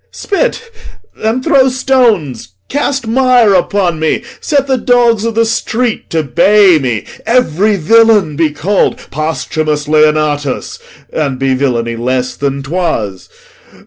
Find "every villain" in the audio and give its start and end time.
7.27-8.35